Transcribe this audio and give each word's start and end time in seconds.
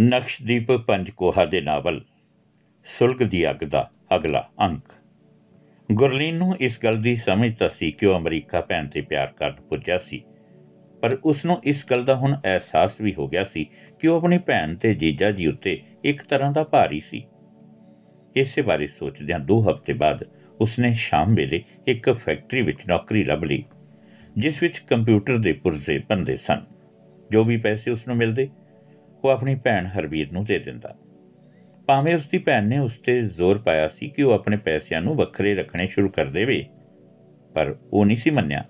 ਨਕਸ਼ਦੀਪ 0.00 0.70
ਪੰਜਕੋਹਾ 0.86 1.44
ਦੇ 1.44 1.60
ਨਾਵਲ, 1.60 2.00
ਸੁਲਗ 2.86 3.22
ਦੀ 3.22 3.48
ਅੱਗ 3.50 3.64
ਦਾ 3.64 3.90
ਅਗਲਾ 4.16 4.42
ਅੰਕ। 4.60 4.92
ਗੁਰਲੀਨ 5.88 6.36
ਨੂੰ 6.36 6.56
ਇਸ 6.60 6.78
ਗੱਲ 6.84 7.00
ਦੀ 7.02 7.14
ਸਮਝ 7.16 7.50
ਤਾਂ 7.54 7.68
ਸੀ 7.68 7.90
ਕਿ 7.90 8.06
ਉਹ 8.06 8.16
ਅਮਰੀਕਾ 8.18 8.60
ਭੈਣ 8.60 8.88
ਤੇ 8.88 9.00
ਪਿਆਰ 9.00 9.32
ਕਰਨ 9.36 9.54
ਪੁੱਜਿਆ 9.68 9.98
ਸੀ, 9.98 10.22
ਪਰ 11.02 11.16
ਉਸ 11.24 11.44
ਨੂੰ 11.44 11.60
ਇਸ 11.64 11.84
ਗੱਲ 11.90 12.04
ਦਾ 12.04 12.14
ਹੁਣ 12.14 12.36
ਅਹਿਸਾਸ 12.36 13.00
ਵੀ 13.00 13.14
ਹੋ 13.14 13.26
ਗਿਆ 13.28 13.44
ਸੀ 13.44 13.66
ਕਿ 14.00 14.08
ਉਹ 14.08 14.16
ਆਪਣੀ 14.16 14.38
ਭੈਣ 14.38 14.74
ਤੇ 14.74 14.94
ਜੀਜਾ 14.94 15.30
ਜੀ 15.30 15.46
ਉੱਤੇ 15.46 15.80
ਇੱਕ 16.04 16.22
ਤਰ੍ਹਾਂ 16.22 16.52
ਦਾ 16.52 16.64
ਭਾਰੀ 16.64 17.00
ਸੀ। 17.00 17.24
ਇਸੇ 18.36 18.62
ਬਾਰੇ 18.62 18.86
ਸੋਚਦਿਆਂ 18.86 19.38
ਦੋ 19.40 19.60
ਹਫ਼ਤੇ 19.62 19.92
ਬਾਅਦ 19.94 20.24
ਉਸਨੇ 20.60 20.92
ਸ਼ਾਮ 20.98 21.34
ਵੇਲੇ 21.34 21.62
ਇੱਕ 21.86 22.10
ਫੈਕਟਰੀ 22.14 22.62
ਵਿੱਚ 22.62 22.86
ਨੌਕਰੀ 22.88 23.24
ਲੱਭ 23.24 23.44
ਲਈ, 23.44 23.64
ਜਿਸ 24.38 24.62
ਵਿੱਚ 24.62 24.78
ਕੰਪਿਊਟਰ 24.78 25.38
ਦੇ 25.38 25.52
ਪੁਰਜ਼ੇ 25.52 25.98
ਬੰਦੇ 26.08 26.36
ਸਨ, 26.36 26.64
ਜੋ 27.30 27.44
ਵੀ 27.44 27.56
ਪੈਸੇ 27.56 27.90
ਉਸ 27.90 28.06
ਨੂੰ 28.08 28.16
ਮਿਲਦੇ 28.16 28.48
ਉਹ 29.24 29.30
ਆਪਣੀ 29.30 29.54
ਭੈਣ 29.54 29.86
ਹਰਵੀਰ 29.86 30.32
ਨੂੰ 30.32 30.44
ਦੇ 30.44 30.58
ਦਿੰਦਾ। 30.58 30.94
ਭਾਵੇਂ 31.88 32.14
ਉਸ 32.14 32.28
ਦੀ 32.28 32.38
ਭੈਣ 32.38 32.66
ਨੇ 32.66 32.78
ਉਸ 32.78 32.98
ਤੇ 32.98 33.20
ਜ਼ੋਰ 33.22 33.58
ਪਾਇਆ 33.58 33.88
ਸੀ 33.88 34.08
ਕਿ 34.08 34.22
ਉਹ 34.22 34.32
ਆਪਣੇ 34.32 34.56
ਪੈਸਿਆਂ 34.56 35.00
ਨੂੰ 35.00 35.14
ਵੱਖਰੇ 35.16 35.54
ਰੱਖਣੇ 35.54 35.86
ਸ਼ੁਰੂ 35.86 36.08
ਕਰ 36.08 36.26
ਦੇਵੇ, 36.26 36.64
ਪਰ 37.54 37.74
ਉਹ 37.92 38.04
ਨਹੀਂ 38.06 38.16
ਸੀ 38.16 38.30
ਮੰਨਿਆ 38.30 38.64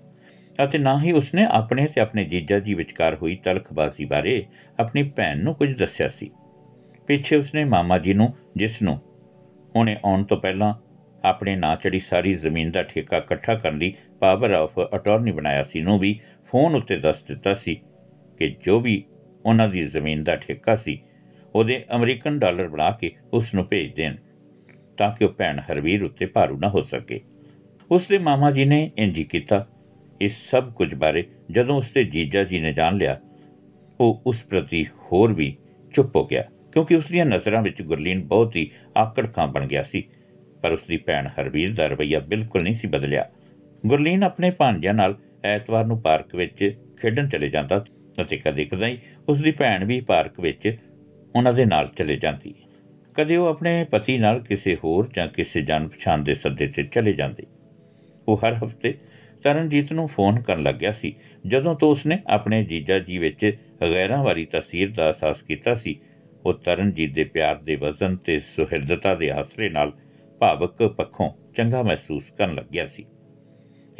ਅਤੇ 0.63 0.77
ਨਾ 0.77 0.97
ਹੀ 1.01 1.11
ਉਸਨੇ 1.11 1.45
ਆਪਣੇ 1.45 1.87
ਤੇ 1.87 2.01
ਆਪਣੇ 2.01 2.23
ਜੀਜਾ 2.23 2.59
ਜੀ 2.59 2.73
ਵਿਚਕਾਰ 2.73 3.15
ਹੋਈ 3.15 3.35
ਤਲਖਬਾਜ਼ੀ 3.35 4.05
ਬਾਰੇ 4.05 4.45
ਆਪਣੀ 4.79 5.03
ਭੈਣ 5.03 5.43
ਨੂੰ 5.43 5.53
ਕੁਝ 5.55 5.77
ਦੱਸਿਆ 5.77 6.09
ਸੀ। 6.09 6.29
ਪਿੱਛੇ 7.07 7.35
ਉਸਨੇ 7.35 7.63
ਮਾਮਾ 7.63 7.97
ਜੀ 7.97 8.13
ਨੂੰ, 8.13 8.33
ਜਿਸ 8.57 8.81
ਨੂੰ 8.81 8.99
ਉਹਨੇ 9.75 9.97
ਆਉਣ 10.05 10.23
ਤੋਂ 10.23 10.37
ਪਹਿਲਾਂ 10.37 10.73
ਆਪਣੇ 11.23 11.55
ਨਾਂ 11.55 11.75
ਚੜੀ 11.75 11.99
ਸਾਰੀ 11.99 12.33
ਜ਼ਮੀਨ 12.33 12.71
ਦਾ 12.71 12.83
ਠੇਕਾ 12.83 13.17
ਇਕੱਠਾ 13.17 13.55
ਕਰਨ 13.55 13.77
ਲਈ 13.77 13.93
ਪਾਵਰ 14.19 14.51
ਆਫ 14.51 14.79
ਅਟਾਰਨੀ 14.95 15.31
ਬਣਾਇਆ 15.31 15.63
ਸੀ 15.63 15.81
ਨੂੰ 15.81 15.99
ਵੀ 15.99 16.19
ਫੋਨ 16.51 16.75
ਉੱਤੇ 16.75 16.97
ਦੱਸ 16.97 17.23
ਦਿੱਤਾ 17.23 17.55
ਸੀ 17.55 17.75
ਕਿ 18.37 18.55
ਜੋ 18.65 18.79
ਵੀ 18.79 19.03
ਉਹਨਾਂ 19.45 19.69
ਦੀ 19.69 19.85
ਜ਼ਮੀਨ 19.85 20.23
ਦਾ 20.23 20.35
ਠੇਕਾ 20.35 20.75
ਸੀ। 20.75 21.01
ਉਹਦੇ 21.55 21.85
ਅਮਰੀਕਨ 21.95 22.39
ਡਾਲਰ 22.39 22.67
ਬਣਾ 22.67 22.91
ਕੇ 22.91 23.11
ਉਸ 23.33 23.53
ਨੂੰ 23.53 23.65
ਭੇਜ 23.65 23.95
ਦੇਣ 23.95 24.15
ਤਾਂ 24.97 25.11
ਕਿ 25.11 25.25
ਉਹ 25.25 25.29
ਭੈਣ 25.29 25.59
ਹਰਵੀਰ 25.59 26.03
ਉੱਤੇ 26.03 26.25
ਭਾਰੂ 26.25 26.57
ਨਾ 26.57 26.69
ਹੋ 26.69 26.81
ਸਕੇ। 26.81 27.21
ਉਸ 27.91 28.07
ਦੇ 28.07 28.17
ਮਾਮਾ 28.17 28.51
ਜੀ 28.51 28.65
ਨੇ 28.65 28.91
ਇੰਜ 28.97 29.17
ਹੀ 29.17 29.23
ਕੀਤਾ। 29.23 29.67
ਇਸ 30.21 30.37
ਸਭ 30.51 30.73
ਕੁਝ 30.73 30.95
ਬਾਰੇ 30.95 31.25
ਜਦੋਂ 31.51 31.75
ਉਸ 31.75 31.91
ਦੇ 31.95 32.03
ਜੀਜਾ 32.03 32.43
ਜੀ 32.43 32.59
ਨੇ 32.59 32.73
ਜਾਣ 32.73 32.97
ਲਿਆ, 32.97 33.21
ਉਹ 33.99 34.21
ਉਸ 34.27 34.43
ਪ੍ਰਤੀ 34.43 34.85
ਹੋਰ 34.85 35.33
ਵੀ 35.33 35.55
ਚੁੱਪ 35.95 36.15
ਹੋ 36.15 36.25
ਗਿਆ 36.25 36.43
ਕਿਉਂਕਿ 36.71 36.95
ਉਸ 36.95 37.07
ਦੀਆਂ 37.07 37.25
ਨਜ਼ਰਾਂ 37.25 37.61
ਵਿੱਚ 37.61 37.81
ਗੁਰਲੀਨ 37.81 38.23
ਬਹੁਤ 38.23 38.55
ਹੀ 38.55 38.71
ਆਕੜ 38.97 39.33
ਖਾਂ 39.33 39.47
ਬਣ 39.47 39.67
ਗਿਆ 39.67 39.83
ਸੀ, 39.83 40.03
ਪਰ 40.61 40.71
ਉਸ 40.71 40.87
ਦੀ 40.87 40.97
ਭੈਣ 40.97 41.27
ਹਰਵੀਰ 41.27 41.75
ਦਾ 41.75 41.87
ਰਵਈਆ 41.87 42.19
ਬਿਲਕੁਲ 42.19 42.63
ਨਹੀਂ 42.63 42.73
ਸੀ 42.73 42.87
ਬਦਲਿਆ। 42.87 43.29
ਗੁਰਲੀਨ 43.85 44.23
ਆਪਣੇ 44.23 44.51
ਭਾਂਜਿਆਂ 44.51 44.93
ਨਾਲ 44.93 45.17
ਐਤਵਾਰ 45.43 45.85
ਨੂੰ 45.85 46.01
ਪਾਰਕ 46.01 46.35
ਵਿੱਚ 46.35 46.81
ਖੇਡਣ 47.01 47.29
ਚਲੇ 47.29 47.49
ਜਾਂਦਾ 47.49 47.85
ਅਤੇ 48.21 48.37
ਕਦੇ-ਕਦੇ 48.37 48.97
ਉਸ 49.29 49.41
ਦੀ 49.41 49.51
ਭੈਣ 49.51 49.85
ਵੀ 49.85 50.01
ਪਾਰਕ 50.01 50.39
ਵਿੱਚ 50.39 50.77
ਉਹਨਾਂ 51.35 51.53
ਦੇ 51.53 51.65
ਨਾਲ 51.65 51.89
ਚਲੇ 51.97 52.15
ਜਾਂਦੀ। 52.15 52.53
ਕਦੇ 53.13 53.35
ਉਹ 53.35 53.47
ਆਪਣੇ 53.47 53.83
ਪਤੀ 53.83 54.17
ਨਾਲ 54.17 54.39
ਕਿਸੇ 54.39 54.77
ਹੋਰ 54.83 55.09
ਜਾਂ 55.15 55.27
ਕਿਸੇ 55.27 55.61
ਜਾਣ 55.61 55.87
ਪਛਾਣ 55.87 56.23
ਦੇ 56.23 56.35
ਸੱਦੇ 56.35 56.67
ਤੇ 56.67 56.83
ਚਲੇ 56.83 57.13
ਜਾਂਦੀ। 57.13 57.43
ਉਹ 58.27 58.37
ਹਰ 58.37 58.53
ਹਫ਼ਤੇ 58.53 58.97
ਤਰਨਜੀਤ 59.43 59.93
ਨੂੰ 59.93 60.07
ਫੋਨ 60.07 60.41
ਕਰਨ 60.41 60.63
ਲੱਗਿਆ 60.63 60.91
ਸੀ, 60.91 61.15
ਜਦੋਂ 61.47 61.75
ਤੋਂ 61.75 61.91
ਉਸਨੇ 61.91 62.19
ਆਪਣੇ 62.27 62.63
ਜੀਜਾ 62.63 62.99
ਜੀ 62.99 63.17
ਵਿੱਚ 63.17 63.57
ਗੈਰਾਂ 63.81 64.23
ਵਾਲੀ 64.23 64.45
ਤਸਵੀਰ 64.45 64.91
ਦਾ 64.91 65.07
ਅਹਿਸਾਸ 65.07 65.41
ਕੀਤਾ 65.41 65.75
ਸੀ। 65.75 65.99
ਉਹ 66.45 66.53
ਤਰਨਜੀਤ 66.53 67.13
ਦੇ 67.13 67.23
ਪਿਆਰ 67.23 67.55
ਦੇ 67.55 67.75
ਵਜ਼ਨ 67.75 68.15
ਤੇ 68.15 68.39
ਸੁਹਿਰਦਤਾ 68.39 69.15
ਦੇ 69.15 69.31
ਆਸਰੇ 69.31 69.69
ਨਾਲ 69.69 69.91
ਭਾਵਕ 70.39 70.83
ਪੱਖੋਂ 70.83 71.29
ਚੰਗਾ 71.57 71.83
ਮਹਿਸੂਸ 71.83 72.23
ਕਰਨ 72.37 72.55
ਲੱਗਿਆ 72.55 72.87
ਸੀ। 72.87 73.05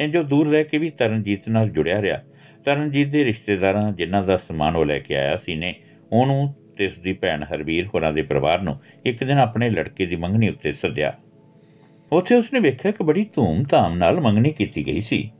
ਇੰਜੋ 0.00 0.22
ਦੂਰ 0.22 0.48
ਰਹਿ 0.48 0.64
ਕੇ 0.64 0.78
ਵੀ 0.78 0.90
ਤਰਨਜੀਤ 0.90 1.48
ਨਾਲ 1.48 1.68
ਜੁੜਿਆ 1.68 2.02
ਰਿਹਾ। 2.02 2.22
ਤਰਨਜੀਤ 2.64 3.08
ਦੇ 3.08 3.24
ਰਿਸ਼ਤੇਦਾਰਾਂ 3.24 3.92
ਜਿਨ੍ਹਾਂ 3.92 4.22
ਦਾ 4.22 4.36
ਸਮਾਨ 4.36 4.76
ਉਹ 4.76 4.84
ਲੈ 4.84 4.98
ਕੇ 4.98 5.16
ਆਇਆ 5.16 5.36
ਸੀ 5.36 5.54
ਨੇ, 5.54 5.74
ਉਹਨੂੰ 6.12 6.54
ਤੇ 6.76 6.86
ਉਸ 6.86 6.98
ਦੀ 6.98 7.12
ਭੈਣ 7.12 7.44
ਹਰਵੀਰ 7.44 7.86
ਹੋਰਾਂ 7.86 8.12
ਦੇ 8.12 8.22
ਪਰਿਵਾਰ 8.22 8.62
ਨੂੰ 8.62 8.80
ਇੱਕ 9.06 9.24
ਦਿਨ 9.24 9.38
ਆਪਣੇ 9.38 9.70
ਲੜਕੇ 9.70 10.06
ਦੀ 10.06 10.16
ਮੰਗਣੀ 10.16 10.48
ਉੱਤੇ 10.48 10.72
ਸੱਦਿਆ। 10.72 11.14
ਉੱਥੇ 12.12 12.34
ਉਸਨੇ 12.34 12.60
ਵੇਖਿਆ 12.60 12.90
ਕਿ 12.90 13.04
ਬੜੀ 13.04 13.26
ਧੂਮ-ਧਾਮ 13.34 13.98
ਨਾਲ 13.98 14.20
ਮੰਗਣੀ 14.20 14.50
ਕੀਤੀ 14.50 14.86
ਗਈ 14.86 15.00
ਸੀ। 15.00 15.30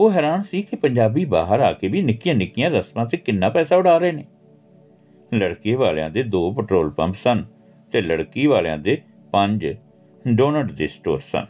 ਉਹ 0.00 0.12
ਹੈਰਾਨ 0.12 0.42
ਸੀ 0.42 0.62
ਕਿ 0.62 0.76
ਪੰਜਾਬੀ 0.76 1.24
ਬਾਹਰ 1.24 1.60
ਆ 1.60 1.72
ਕੇ 1.72 1.88
ਵੀ 1.88 2.02
ਨਿੱਕੀਆਂ-ਨਿੱਕੀਆਂ 2.02 2.70
ਰਸਮਾਂ 2.70 3.06
ਤੇ 3.06 3.16
ਕਿੰਨਾ 3.16 3.48
ਪੈਸਾ 3.48 3.76
ਉਡਾ 3.76 3.98
ਰਹੇ 3.98 4.12
ਨੇ। 4.12 4.24
ਲੜਕੇ 5.34 5.74
ਵਾਲਿਆਂ 5.74 6.10
ਦੇ 6.10 6.22
ਦੋ 6.22 6.52
ਪੈਟਰੋਲ 6.52 6.90
ਪੰਪ 6.90 7.16
ਸਨ 7.24 7.44
ਤੇ 7.92 8.02
ਲੜਕੀ 8.02 8.46
ਵਾਲਿਆਂ 8.46 8.78
ਦੇ 8.78 8.98
ਪੰਜ 9.32 9.76
ਡੋਨਟ 10.28 10.72
ਦੇ 10.72 10.88
ਸਟੋਰ 10.88 11.20
ਸਨ। 11.32 11.46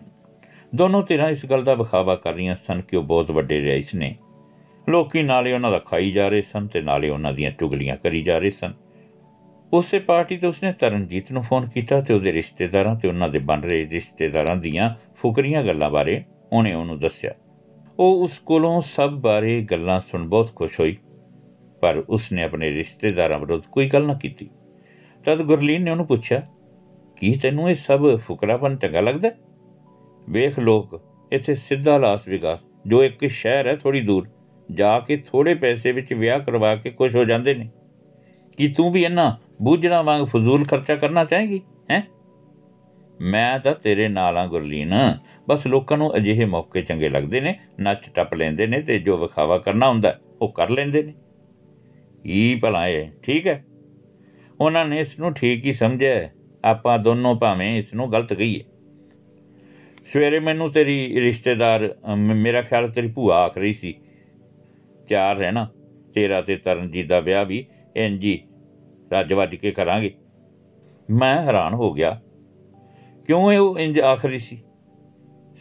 ਦੋਨੋਂ 0.74 1.02
ਧਿਰਾਂ 1.02 1.28
ਇਸ 1.28 1.46
ਗੱਲ 1.46 1.64
ਦਾ 1.64 1.74
ਵਿਖਾਵਾ 1.74 2.14
ਕਰ 2.14 2.32
ਰਹੀਆਂ 2.32 2.56
ਸਨ 2.66 2.80
ਕਿ 2.80 2.96
ਉਹ 2.96 3.02
ਬਹੁਤ 3.02 3.30
ਵੱਡੇ 3.30 3.60
ਰਈਸ 3.60 3.94
ਨੇ। 3.94 4.16
ਲੋਕੀ 4.88 5.22
ਨਾਲੇ 5.22 5.52
ਉਹਨਾਂ 5.52 5.70
ਦਾ 5.70 5.78
ਖਾਈ 5.78 6.10
ਜਾ 6.10 6.28
ਰਹੇ 6.28 6.42
ਸਨ 6.42 6.66
ਤੇ 6.66 6.80
ਨਾਲੇ 6.80 7.08
ਉਹਨਾਂ 7.08 7.32
ਦੀਆਂ 7.32 7.50
ਚੁਗਲੀਆਂ 7.50 7.96
ਕਰੀ 7.96 8.22
ਜਾ 8.22 8.38
ਰਹੇ 8.38 8.50
ਸਨ। 8.50 8.74
ਉਸੇ 9.72 9.98
ਪਾਰਟੀ 9.98 10.36
ਤੇ 10.36 10.46
ਉਸਨੇ 10.46 10.72
ਤਰਨਜੀਤ 10.72 11.32
ਨੂੰ 11.32 11.42
ਫੋਨ 11.42 11.68
ਕੀਤਾ 11.68 12.00
ਤੇ 12.00 12.14
ਉਹਦੇ 12.14 12.32
ਰਿਸ਼ਤੇਦਾਰਾਂ 12.32 12.94
ਤੇ 12.96 13.08
ਉਹਨਾਂ 13.08 13.28
ਦੇ 13.28 13.38
ਬਣ 13.38 13.62
ਰਹੇ 13.62 13.86
ਰਿਸ਼ਤੇਦਾਰਾਂ 13.90 14.56
ਦੀਆਂ 14.56 14.88
ਫੁਕਰੀਆਂ 15.16 15.62
ਗੱਲਾਂ 15.62 15.90
ਬਾਰੇ 15.90 16.22
ਉਹਨੇ 16.52 16.72
ਉਹਨੂੰ 16.74 16.98
ਦੱਸਿਆ। 17.00 17.34
ਉਹ 17.98 18.22
ਉਸ 18.24 18.38
ਕੋਲੋਂ 18.38 18.80
ਸਭ 18.86 19.18
ਬਾਰੇ 19.20 19.60
ਗੱਲਾਂ 19.62 20.00
ਸੁਣ 20.00 20.26
ਬਹੁਤ 20.28 20.54
ਖੁਸ਼ 20.54 20.78
ਹੋਈ, 20.80 20.96
ਪਰ 21.82 22.02
ਉਸਨੇ 22.08 22.42
ਆਪਣੇ 22.42 22.70
ਰਿਸ਼ਤੇਦਾਰਾਂ 22.70 23.38
ਵਿਰੁੱਧ 23.38 23.62
ਕੋਈ 23.72 23.88
ਗੱਲ 23.88 24.06
ਨਾ 24.06 24.14
ਕੀਤੀ। 24.14 24.48
ਤਦ 25.24 25.42
ਗੁਰਲੀਨ 25.42 25.82
ਨੇ 25.82 25.90
ਉਹਨੂੰ 25.90 26.06
ਪੁੱਛਿਆ, 26.06 26.40
ਕੀ 27.16 27.34
ਤੈਨੂੰ 27.36 27.70
ਇਹ 27.70 27.76
ਸਭ 27.76 28.16
ਫੁਕਰਾਪਨ 28.18 28.76
ਚੰਗਾ 28.76 29.00
ਲੱਗਦਾ? 29.00 29.30
ਵੇਖ 30.28 30.58
ਲੋਕ, 30.58 31.00
ਇੱਥੇ 31.32 31.54
ਸਿੱਧਾ 31.54 31.96
ਲਾਸ 31.98 32.28
ਵਿਗਾਸ, 32.28 32.58
ਜੋ 32.86 33.04
ਇੱਕ 33.04 33.26
ਸ਼ਹਿਰ 33.26 33.66
ਹੈ 33.66 33.76
ਥੋੜੀ 33.76 34.00
ਦੂਰ 34.00 34.28
ਜਾ 34.72 35.00
ਕੇ 35.00 35.16
ਥੋੜੇ 35.16 35.54
ਪੈਸੇ 35.54 35.92
ਵਿੱਚ 35.92 36.12
ਵਿਆਹ 36.12 36.40
ਕਰਵਾ 36.40 36.76
ਕੇ 36.76 36.90
ਖੁਸ਼ 36.90 37.16
ਹੋ 37.16 37.24
ਜਾਂਦੇ 37.24 37.54
ਨੇ। 37.54 37.68
ਕੀ 38.56 38.68
ਤੂੰ 38.68 38.92
ਵੀ 38.92 39.02
ਇਹਨਾਂ 39.02 39.36
ਬੂਝਣਾ 39.62 40.02
ਵਾਂਗ 40.02 40.24
ਫਜ਼ੂਲ 40.24 40.64
ਖਰਚਾ 40.64 40.94
ਕਰਨਾ 40.94 41.24
ਚਾਹੇਗੀ? 41.24 41.60
ਹੈ? 41.90 42.02
ਮੈਂ 43.20 43.58
ਤਾਂ 43.58 43.74
ਤੇਰੇ 43.74 44.08
ਨਾਲ 44.08 44.38
ਆ 44.38 44.46
ਗੁਰਲੀਨ। 44.46 45.18
ਬਸ 45.48 45.66
ਲੋਕਾਂ 45.66 45.98
ਨੂੰ 45.98 46.16
ਅਜਿਹੇ 46.16 46.44
ਮੌਕੇ 46.44 46.82
ਚੰਗੇ 46.82 47.08
ਲੱਗਦੇ 47.08 47.40
ਨੇ, 47.40 47.58
ਨੱਚ 47.80 48.00
ਟੱਪ 48.14 48.34
ਲੈਂਦੇ 48.34 48.66
ਨੇ 48.66 48.80
ਤੇ 48.80 48.98
ਜੋ 48.98 49.16
ਵਿਖਾਵਾ 49.16 49.58
ਕਰਨਾ 49.58 49.88
ਹੁੰਦਾ, 49.88 50.18
ਉਹ 50.42 50.52
ਕਰ 50.52 50.70
ਲੈਂਦੇ 50.70 51.02
ਨੇ। 51.02 51.12
ਹੀ 52.26 52.54
ਭਲਾ 52.54 52.88
ਇਹ 52.88 53.08
ਠੀਕ 53.22 53.46
ਹੈ। 53.46 53.64
ਉਹਨਾਂ 54.60 54.86
ਨੇ 54.86 55.00
ਇਸ 55.00 55.18
ਨੂੰ 55.18 55.32
ਠੀਕ 55.32 55.64
ਹੀ 55.64 55.72
ਸਮਝਿਆ 55.72 56.28
ਆਪਾਂ 56.64 56.98
ਦੋਨੋਂ 56.98 57.34
ਭਾਵੇਂ 57.34 57.78
ਇਸ 57.78 57.94
ਨੂੰ 57.94 58.12
ਗਲਤ 58.12 58.32
ਕਹੀਏ। 58.32 58.64
ਸਵੇਰੇ 60.12 60.40
ਮੈਨੂੰ 60.40 60.72
ਤੇਰੀ 60.72 61.20
ਰਿਸ਼ਤੇਦਾਰ 61.20 61.94
ਮੇਰਾ 62.16 62.62
ਖਿਆਲ 62.62 62.90
ਤੇਰੀ 62.90 63.08
ਭੂਆ 63.08 63.36
ਆਖ 63.36 63.58
ਰਹੀ 63.58 63.74
ਸੀ 63.74 63.94
ਚਾਰ 65.10 65.36
ਰਹਿਣਾ। 65.36 65.68
ਤੇਰਾ 66.14 66.40
ਤੇ 66.40 66.56
ਤਰਨਜੀਤ 66.56 67.06
ਦਾ 67.06 67.20
ਵਿਆਹ 67.20 67.44
ਵੀ 67.44 67.66
ਇੰਜੀ 67.96 68.42
ਰੱਜ 69.12 69.32
ਵੱਜ 69.32 69.54
ਕੇ 69.54 69.70
ਕਰਾਂਗੇ। 69.70 70.14
ਮੈਂ 71.10 71.42
ਹੈਰਾਨ 71.42 71.74
ਹੋ 71.74 71.92
ਗਿਆ। 71.92 72.20
ਕਿਉਂ 73.26 73.52
ਇਹ 73.52 73.58
ਉਹ 73.58 73.78
ਇੰਜ 73.78 74.00
ਆਖਰੀ 74.00 74.38
ਸੀ? 74.38 74.62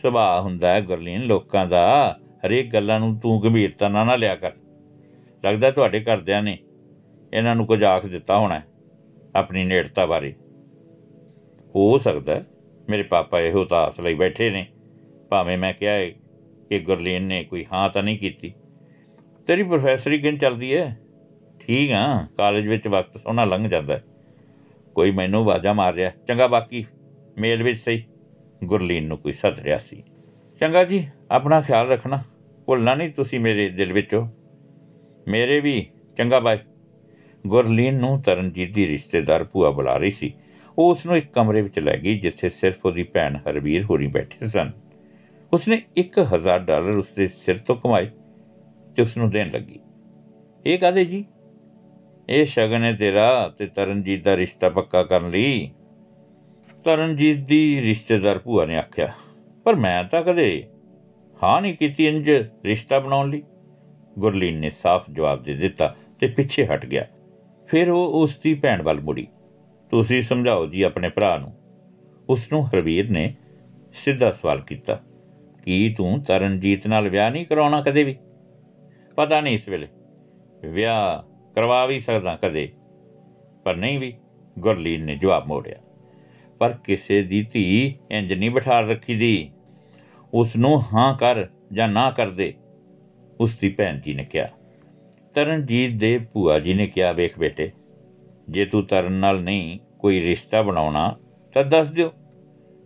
ਸੁਭਾਅ 0.01 0.41
ਹੁੰਦਾ 0.41 0.73
ਹੈ 0.73 0.81
ਗੁਰਲੀਨ, 0.81 1.21
ਲੋਕਾਂ 1.21 1.67
ਦਾ 1.67 2.17
ਹਰੇਕ 2.45 2.73
ਗੱਲਾਂ 2.73 2.99
ਨੂੰ 2.99 3.17
ਤੂੰ 3.17 3.43
ਗੰਭੀਰਤਾ 3.43 3.87
ਨਾਲ 3.87 4.05
ਨਾ 4.05 4.15
ਲਿਆ 4.15 4.35
ਕਰ। 4.35 4.51
ਲੱਗਦਾ 5.45 5.71
ਤੁਹਾਡੇ 5.71 5.99
ਘਰਦਿਆਂ 5.99 6.43
ਨੇ 6.43 6.57
ਇਹਨਾਂ 7.33 7.55
ਨੂੰ 7.55 7.65
ਕੁਝ 7.65 7.83
ਆਖ 7.83 8.05
ਦਿੱਤਾ 8.05 8.37
ਹੋਣਾ 8.37 8.61
ਆਪਣੀ 9.35 9.63
ਨੇੜਤਾ 9.63 10.05
ਬਾਰੇ। 10.05 10.33
ਹੋ 11.75 11.97
ਸਕਦਾ 11.97 12.43
ਮੇਰੇ 12.89 13.03
ਪਾਪਾ 13.03 13.39
ਇਹੋ 13.39 13.65
ਤਾਂ 13.65 13.77
ਆਸ 13.77 13.99
ਲਈ 13.99 14.13
ਬੈਠੇ 14.13 14.49
ਨੇ। 14.49 14.67
ਭਾਵੇਂ 15.29 15.57
ਮੈਂ 15.57 15.73
ਕਿਹਾ 15.73 15.93
ਹੈ 15.93 16.09
ਕਿ 16.69 16.79
ਗੁਰਲੀਨ 16.79 17.23
ਨੇ 17.23 17.43
ਕੋਈ 17.43 17.65
ਹਾਂ 17.73 17.89
ਤਾਂ 17.89 18.03
ਨਹੀਂ 18.03 18.19
ਕੀਤੀ। 18.19 18.53
ਤੇਰੀ 19.47 19.63
ਪ੍ਰੋਫੈਸਰੀ 19.63 20.19
ਕਿੰਨ 20.19 20.37
ਚੱਲਦੀ 20.37 20.75
ਹੈ 20.75 20.97
ਠੀਕ 21.59 21.91
ਆ 21.91 22.27
ਕਾਲਜ 22.37 22.67
ਵਿੱਚ 22.67 22.87
ਵਕਤ 22.87 23.17
ਸੋਹਣਾ 23.17 23.45
ਲੰਘ 23.45 23.69
ਜਾਂਦਾ 23.69 24.01
ਕੋਈ 24.95 25.11
ਮੈਨੂੰ 25.11 25.41
ਆਵਾਜ਼ਾਂ 25.41 25.73
ਮਾਰ 25.73 25.93
ਰਿਹਾ, 25.93 26.11
ਚੰਗਾ 26.27 26.47
ਬਾਕੀ, 26.47 26.85
ਮੇਲ 27.37 27.63
ਵਿੱਚ 27.63 27.85
ਸਹੀ। 27.85 28.03
ਗੁਰਲੀਨ 28.63 29.03
ਨੂੰ 29.03 29.17
ਕੋਈ 29.17 29.33
ਸੱਦ 29.33 29.59
ਰਿਹਾ 29.59 29.77
ਸੀ। 29.77 30.03
ਚੰਗਾ 30.59 30.83
ਜੀ, 30.83 31.07
ਆਪਣਾ 31.31 31.61
ਖਿਆਲ 31.61 31.89
ਰੱਖਣਾ, 31.89 32.23
ਭੁੱਲਣਾ 32.65 32.95
ਨਹੀਂ 32.95 33.09
ਤੁਸੀਂ 33.09 33.39
ਮੇਰੇ 33.39 33.69
ਦਿਲ 33.69 33.93
ਵਿੱਚੋਂ। 33.93 34.27
ਮੇਰੇ 35.27 35.59
ਵੀ, 35.59 35.87
ਚੰਗਾ 36.17 36.39
ਬਾਈ 36.39 36.57
ਗੁਰਲੀਨ 37.47 37.93
ਨੂੰ 37.93 38.21
ਤਰਨਜੀਤ 38.21 38.73
ਦੀ 38.73 38.87
ਰਿਸ਼ਤੇਦਾਰ 38.87 39.43
ਭੂਆ 39.43 39.69
ਬੁਲਾ 39.69 39.97
ਰਹੀ 39.97 40.11
ਸੀ। 40.11 40.33
ਉਹ 40.77 40.91
ਉਸ 40.91 41.05
ਨੂੰ 41.05 41.17
ਇੱਕ 41.17 41.33
ਕਮਰੇ 41.33 41.61
ਵਿੱਚ 41.61 41.79
ਲੈ 41.79 41.97
ਗਈ, 41.97 42.19
ਜਿੱਥੇ 42.19 42.49
ਸਿਰਫ 42.49 42.85
ਉਹਦੀ 42.85 43.03
ਭੈਣ 43.03 43.37
ਹਰਵੀਰ 43.37 43.83
ਹੋਰੀ 43.83 44.07
ਬੈਠੇ 44.07 44.47
ਸਨ। 44.47 44.71
ਉਸਨੇ 45.53 45.81
1000 45.97 46.59
ਡਾਲਰ 46.59 46.97
ਉਸਦੇ 46.97 47.27
ਸਿਰ 47.27 47.57
ਤੋਂ 47.57 47.75
ਕਮਾਏ। 47.75 48.09
ਤੇ 48.97 49.03
ਉਸ 49.03 49.17
ਨੂੰ 49.17 49.29
ਦੇਣ 49.29 49.49
ਲੱਗੀ। 49.51 49.79
ਇਹ 50.65 50.77
ਕਹਦੇ 50.79 51.03
ਜੀ? 51.05 51.23
ਇਹ 52.29 52.45
ਸ਼ਗਨ 52.45 52.83
ਹੈ 52.83 52.91
ਤੇਰਾ 52.93 53.27
ਤੇ 53.57 53.65
ਤਰਨਜੀਤ 53.65 54.23
ਦਾ 54.23 54.35
ਰਿਸ਼ਤਾ 54.37 54.69
ਪੱਕਾ 54.69 55.03
ਕਰਨ 55.03 55.29
ਲਈ। 55.29 55.69
ਤਰਨਜੀਤ 56.85 57.37
ਦੀ 57.37 57.81
ਰਿਸ਼ਤੇਦਾਰ 57.81 58.39
ਭੂਆ 58.39 58.65
ਨੇ 58.65 58.77
ਆਖਿਆ, 58.77 59.11
ਪਰ 59.65 59.75
ਮੈਂ 59.75 60.03
ਤਾਂ 60.03 60.21
ਕਦੇ 60.23 60.67
ਹਾਂ 61.39 61.61
ਨਹੀਂ 61.61 61.75
ਕੀਤੀ 61.77 62.07
ਇੰਜ 62.07 62.29
ਰਿਸ਼ਤਾ 62.65 62.99
ਬਣਾਉਣ 62.99 63.29
ਲਈ। 63.29 63.43
ਗੁਰਲੀਨ 64.19 64.59
ਨੇ 64.59 64.69
ਸਾਫ਼ 64.69 65.09
ਜਵਾਬ 65.11 65.43
ਦੇ 65.43 65.53
ਦਿੱਤਾ 65.53 65.95
ਤੇ 66.19 66.27
ਪਿੱਛੇ 66.27 66.65
ਹਟ 66.65 66.85
ਗਿਆ। 66.85 67.05
ਫਿਰ 67.67 67.89
ਉਹ 67.89 68.21
ਉਸ 68.21 68.37
ਦੀ 68.43 68.53
ਭੈਣ 68.53 68.81
ਵੱਲ 68.81 69.01
ਮੁੜੀ। 69.01 69.27
ਤੁਸੀਂ 69.91 70.21
ਸਮਝਾਓ 70.21 70.65
ਜੀ 70.65 70.81
ਆਪਣੇ 70.81 71.09
ਭਰਾ 71.09 71.37
ਨੂੰ। 71.37 71.53
ਉਸ 72.29 72.51
ਨੂੰ 72.51 72.67
ਹਰਵੀਰ 72.67 73.09
ਨੇ 73.09 73.33
ਸਿੱਧਾ 73.95 74.31
ਸਵਾਲ 74.31 74.61
ਕੀਤਾ, 74.61 75.01
ਕੀ 75.65 75.93
ਤੂੰ 75.97 76.23
ਤਰਨਜੀਤ 76.23 76.87
ਨਾਲ 76.87 77.09
ਵਿਆਹ 77.09 77.31
ਨਹੀਂ 77.31 77.45
ਕਰਾਉਣਾ 77.45 77.81
ਕਦੇ 77.81 78.03
ਵੀ? 78.03 78.15
ਪਤਾ 79.17 79.41
ਨਹੀਂ 79.41 79.55
ਇਸ 79.55 79.67
ਵੇਲੇ। 79.69 79.87
ਵਿਆਹ 80.65 81.21
ਕਰਵਾ 81.55 81.85
ਵੀ 81.85 81.99
ਸਕਦਾ 81.99 82.35
ਕਦੇ, 82.35 82.69
ਪਰ 83.63 83.75
ਨਹੀਂ 83.75 83.99
ਵੀ, 83.99 84.13
ਗੁਰਲੀਨ 84.59 85.05
ਨੇ 85.05 85.15
ਜਵਾਬ 85.15 85.47
ਮੋੜਿਆ। 85.47 85.75
ਪਰ 86.59 86.73
ਕਿਸੇ 86.83 87.21
ਦੀ 87.21 87.41
ਧੀ 87.53 87.95
ਇੰਜ 88.11 88.33
ਨਹੀਂ 88.33 88.51
ਬਿਠਾ 88.51 88.79
ਰੱਖੀ 88.81 89.15
ਦੀ 89.15 89.51
ਉਸ 90.33 90.55
ਨੂੰ 90.55 90.81
ਹਾਂ 90.93 91.17
ਕਰ 91.17 91.45
ਜਾਂ 91.73 91.87
ਨਾ 91.87 92.11
ਕਰ 92.11 92.29
ਦੇ 92.29 92.53
ਉਸ 93.39 93.57
ਦੀ 93.57 93.69
ਭੈਣ 93.69 93.99
ਜੀ 93.99 94.13
ਨੇ 94.13 94.23
ਕਿਹਾ। 94.23 94.47
ਤਰਨਜੀਤ 95.35 95.99
ਦੇ 95.99 96.17
ਭੂਆ 96.33 96.59
ਜੀ 96.59 96.73
ਨੇ 96.73 96.87
ਕਿਹਾ, 96.87 97.11
ਵੇਖ 97.11 97.39
ਬੇਟੇ, 97.39 97.71
ਜੇ 98.49 98.65
ਤੂੰ 98.65 98.85
ਤਰਨ 98.85 99.11
ਨਾਲ 99.11 99.41
ਨਹੀਂ 99.41 99.79
ਕੋਈ 99.99 100.21
ਰਿਸ਼ਤਾ 100.21 100.61
ਬਣਾਉਣਾ, 100.61 101.15
ਤਾਂ 101.53 101.63
ਦੱਸ 101.63 101.91
ਦਿਓ, 101.91 102.09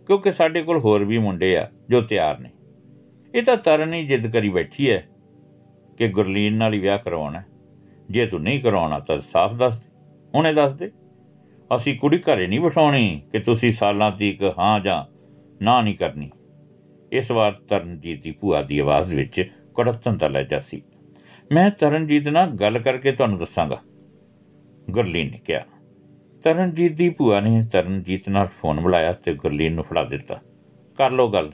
ਕਿਉਂਕਿ 0.06 0.32
ਸਾਡੇ 0.32 0.62
ਕੋਲ 0.62 0.78
ਹੋਰ 0.78 1.04
ਵੀ 1.04 1.18
ਮੁੰਡੇ 1.18 1.56
ਆ 1.56 1.70
ਜੋ 1.90 2.00
ਤਿਆਰ 2.00 2.38
ਨੇ। 2.38 2.50
ਇਹ 3.34 3.42
ਤਾਂ 3.42 3.56
ਤਰਨ 3.56 3.94
ਹੀ 3.94 4.06
ਜਿੱਦ 4.06 4.26
ਕਰੀ 4.26 4.48
ਬੈਠੀ 4.48 4.90
ਹੈ। 4.90 5.06
ਕਿ 5.96 6.08
ਗੁਰਲੀਨ 6.08 6.54
ਨਾਲ 6.54 6.72
ਹੀ 6.72 6.78
ਵਿਆਹ 6.78 6.98
ਕਰਵਾਉਣਾ 6.98 7.40
ਹੈ। 7.40 7.46
ਜੇ 8.10 8.26
ਤੂੰ 8.26 8.40
ਨਹੀਂ 8.40 8.60
ਕਰਾਉਣਾ 8.60 8.98
ਤਾਂ 8.98 9.20
ਸਾਫ਼ 9.32 9.54
ਦੱਸ 9.54 9.78
ਦੇ। 9.78 9.88
ਹੁਣੇ 10.34 10.54
ਦੱਸ 10.54 10.72
ਦੇ। 10.72 10.90
ਅਸੀਂ 11.76 11.98
ਕੁੜੀ 11.98 12.18
ਘਰੇ 12.18 12.46
ਨਹੀਂ 12.46 12.60
ਬਿਠਾਉਣੀ 12.60 13.22
ਕਿ 13.32 13.38
ਤੁਸੀਂ 13.38 13.72
ਸਾਲਾਂ 13.72 14.12
ਤੀਕ 14.12 14.54
ਹਾਂ 14.58 14.80
ਜਾਂ 14.80 15.04
ਨਾ 15.64 15.82
ਨਹੀਂ 15.82 15.94
ਕਰਨੀ। 15.94 16.30
ਇਸ 17.12 17.30
ਵਾਰ 17.30 17.52
ਤਰਨਜੀਤ 17.52 18.22
ਦੀ 18.22 18.30
ਭੂਆ 18.30 18.62
ਦੀ 18.62 18.78
ਆਵਾਜ਼ 18.78 19.14
ਵਿੱਚ 19.14 19.50
ਕੜਤਨ 19.74 20.18
ਦਾ 20.18 20.28
ਲਹਿਜਾ 20.28 20.60
ਸੀ। 20.60 20.82
ਮੈਂ 21.52 21.70
ਤਰਨਜੀਤ 21.70 22.28
ਨਾਲ 22.28 22.50
ਗੱਲ 22.50 22.78
ਕਰਕੇ 22.78 23.12
ਤੁਹਾਨੂੰ 23.12 23.38
ਦੱਸਾਂਗਾ, 23.38 23.80
ਗੁਰਲੀਨ 24.90 25.30
ਨੇ 25.30 25.38
ਕਿਹਾ। 25.38 25.60
ਤਰਨਜੀਤ 26.44 26.92
ਦੀ 26.92 27.10
ਭੂਆ 27.10 27.40
ਨੇ 27.40 27.62
ਤਰਨਜੀਤ 27.72 28.28
ਨਾਲ 28.28 28.46
ਫੋਨ 28.46 28.80
ਮਿਲਾਇਆ 28.80 29.12
ਤੇ 29.12 29.34
ਗੁਰਲੀਨ 29.34 29.72
ਨੂੰ 29.72 29.84
ਫੜਾ 29.84 30.04
ਦਿੱਤਾ। 30.04 30.40
ਕਰ 30.98 31.10
ਲਓ 31.10 31.28
ਗੱਲ। 31.28 31.52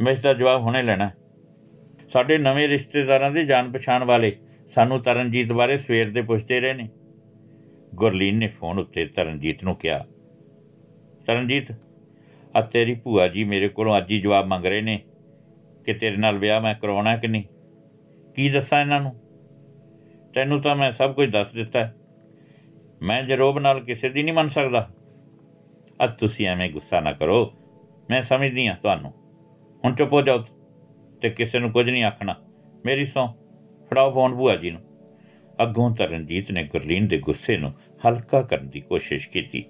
ਮੈਂ 0.00 0.12
ਇਸ 0.12 0.20
ਦਾ 0.20 0.34
ਜਵਾਬ 0.34 0.62
ਹੁਣੇ 0.62 0.82
ਲੈਣਾ। 0.82 1.08
ਹੈ। 1.08 1.14
ਸਾਡੇ 2.14 2.38
ਨਵੇਂ 2.38 2.68
ਰਿਸ਼ਤੇਦਾਰਾਂ 2.68 3.30
ਦੇ 3.30 3.44
ਜਾਣ 3.44 3.72
ਪਛਾਣ 3.72 4.04
ਵਾਲੇ 4.04 4.36
ਸਾਨੂੰ 4.74 5.02
ਤਰਨਜੀਤ 5.02 5.52
ਬਾਰੇ 5.52 5.78
ਸਵੇਰ 5.78 6.10
ਦੇ 6.10 6.22
ਪੁੱਛਦੇ 6.22 6.60
ਰਹੇ 6.60 6.72
ਨੇ। 6.72 6.88
ਗੁਰਲੀਨ 7.94 8.36
ਨੇ 8.36 8.48
ਫੋਨ 8.48 8.78
ਉੱਤੇ 8.78 9.06
ਤਰਨਜੀਤ 9.06 9.64
ਨੂੰ 9.64 9.76
ਕਿਹਾ, 9.76 10.06
ਤਰਨਜੀਤ, 11.26 11.64
ਆ 12.56 12.60
ਤੇਰੀ 12.60 12.94
ਭੂਆ 12.94 13.28
ਜੀ 13.28 13.44
ਮੇਰੇ 13.44 13.68
ਕੋਲੋਂ 13.68 13.98
ਅੱਜ 13.98 14.10
ਹੀ 14.10 14.20
ਜਵਾਬ 14.20 14.46
ਮੰਗ 14.46 14.66
ਰਹੇ 14.66 14.80
ਨੇ 14.80 15.00
ਕਿ 15.86 15.94
ਤੇਰੇ 15.94 16.16
ਨਾਲ 16.16 16.38
ਵਿਆਹ 16.38 16.60
ਮੈਂ 16.60 16.74
ਕਰਵਾਉਣਾ 16.74 17.16
ਕਿ 17.16 17.28
ਨਹੀਂ? 17.28 17.44
ਕੀ 18.36 18.50
ਦੱਸਾਂ 18.50 18.80
ਇਹਨਾਂ 18.80 19.00
ਨੂੰ? 19.00 19.20
ਤੈਨੂੰ 20.34 20.62
ਤਾਂ 20.62 20.76
ਮੈਂ 20.76 20.92
ਸਭ 20.92 21.14
ਕੁਝ 21.14 21.30
ਦੱਸ 21.30 21.52
ਦਿੱਤਾ। 21.52 21.80
ਹੈ। 21.80 21.94
ਮੈਂ 23.02 23.22
ਜਰੋਬ 23.22 23.58
ਨਾਲ 23.58 23.80
ਕਿਸੇ 23.80 24.08
ਦੀ 24.08 24.22
ਨਹੀਂ 24.22 24.34
ਮੰਨ 24.34 24.48
ਸਕਦਾ। 24.48 24.90
ਅੱਜ 26.04 26.10
ਤੁਸੀਂ 26.18 26.46
ਐਵੇਂ 26.46 26.70
ਗੁੱਸਾ 26.70 27.00
ਨਾ 27.00 27.12
ਕਰੋ। 27.12 27.52
ਮੈਂ 28.10 28.22
ਸਮਝਦੀ 28.22 28.66
ਹਾਂ 28.66 28.76
ਤੁਹਾਨੂੰ। 28.82 29.12
ਹੁਣ 29.84 29.94
ਚੁੱਪ 29.94 30.12
ਹੋ 30.12 30.22
ਜਾਓ। 30.22 30.44
ਤੇ 31.24 31.30
ਕਿਸੇ 31.30 31.58
ਨੂੰ 31.58 31.70
ਕੁਝ 31.70 31.90
ਨਹੀਂ 31.90 32.04
ਆਖਣਾ। 32.04 32.34
ਮੇਰੀ 32.86 33.06
ਸੌ 33.06 33.26
ਫੜਾਓ 33.90 34.12
ਫੋਨ 34.12 34.34
ਭੂਆ 34.34 34.56
ਜੀ 34.56 34.70
ਨੂੰ। 34.70 34.80
ਅੱਗੋਂ 35.62 35.96
ਤਰਨਜੀਤ 35.96 36.50
ਨੇ 36.50 36.64
ਗੁਰਲੀਨ 36.64 37.06
ਦੇ 37.06 37.18
ਗੁੱਸੇ 37.18 37.56
ਨੂੰ 37.56 37.72
ਹਲਕਾ 38.08 38.42
ਕਰਨ 38.42 38.68
ਦੀ 38.68 38.80
ਕੋਸ਼ਿਸ਼ 38.80 39.28
ਕੀਤੀ। 39.28 39.64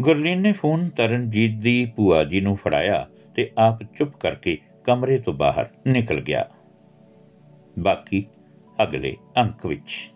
ਗੁਰਲੀਨ 0.00 0.40
ਨੇ 0.40 0.52
ਫੋਨ 0.52 0.88
ਤਰਨਜੀਤ 0.88 1.54
ਦੀ 1.60 1.92
ਭੂਆ 1.96 2.24
ਜੀ 2.24 2.40
ਨੂੰ 2.40 2.56
ਫੜਾਇਆ 2.56 3.08
ਤੇ 3.34 3.50
ਆਪ 3.58 3.82
ਚੁੱਪ 3.82 4.16
ਕਰਕੇ 4.16 4.58
ਕਮਰੇ 4.84 5.18
ਤੋਂ 5.18 5.32
ਬਾਹਰ 5.32 5.68
ਨਿਕਲ 5.86 6.20
ਗਿਆ। 6.20 6.48
ਬਾਕੀ 7.78 8.26
ਅਗਲੇ 8.82 9.16
ਅੰਕ 9.36 9.66
ਵਿੱਚ। 9.66 10.13